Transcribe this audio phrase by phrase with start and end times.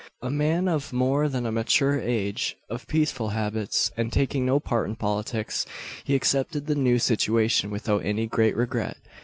[0.23, 4.95] A man of more than mature age, of peaceful habits, and taking no part in
[4.95, 5.63] politics,
[6.03, 8.97] he accepted the new situation without any great regret.